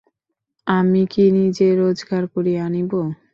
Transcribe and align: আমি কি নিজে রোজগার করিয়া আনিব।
আমি 0.67 1.01
কি 1.11 1.23
নিজে 1.37 1.67
রোজগার 1.79 2.23
করিয়া 2.33 2.61
আনিব। 2.67 2.91